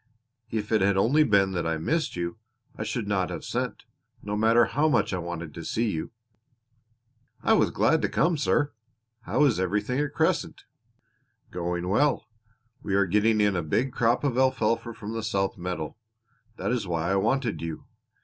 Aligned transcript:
If 0.49 0.71
it 0.71 0.81
had 0.81 0.97
only 0.97 1.23
been 1.23 1.51
that 1.51 1.67
I 1.67 1.77
missed 1.77 2.15
you 2.15 2.37
I 2.75 2.81
should 2.81 3.07
not 3.07 3.29
have 3.29 3.45
sent, 3.45 3.83
no 4.23 4.35
matter 4.35 4.65
how 4.65 4.89
much 4.89 5.13
I 5.13 5.19
wanted 5.19 5.53
to 5.53 5.63
see 5.63 5.91
you." 5.91 6.09
"I 7.43 7.53
was 7.53 7.69
glad 7.69 8.01
to 8.01 8.09
come, 8.09 8.35
sir. 8.35 8.71
How 9.25 9.45
is 9.45 9.59
everything 9.59 9.99
at 9.99 10.15
Crescent?" 10.15 10.63
"Going 11.51 11.87
well. 11.87 12.25
We 12.81 12.95
are 12.95 13.05
getting 13.05 13.39
in 13.39 13.55
a 13.55 13.61
big 13.61 13.91
crop 13.93 14.23
of 14.23 14.39
alfalfa 14.39 14.95
from 14.95 15.13
the 15.13 15.21
south 15.21 15.55
meadow. 15.55 15.95
That 16.57 16.71
is 16.71 16.87
why 16.87 17.11
I 17.11 17.15
wanted 17.17 17.61
you. 17.61 17.85